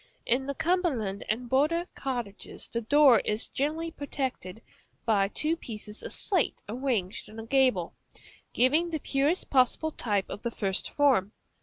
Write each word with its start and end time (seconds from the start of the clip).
In 0.25 0.47
the 0.47 0.55
Cumberland 0.55 1.23
and 1.29 1.47
border 1.47 1.85
cottages 1.93 2.67
the 2.67 2.81
door 2.81 3.19
is 3.19 3.49
generally 3.49 3.91
protected 3.91 4.59
by 5.05 5.27
two 5.27 5.55
pieces 5.55 6.01
of 6.01 6.11
slate 6.11 6.59
arranged 6.67 7.29
in 7.29 7.37
a 7.39 7.45
gable, 7.45 7.93
giving 8.51 8.89
the 8.89 8.99
purest 8.99 9.51
possible 9.51 9.91
type 9.91 10.27
of 10.27 10.41
the 10.41 10.49
first 10.49 10.89
form. 10.89 11.33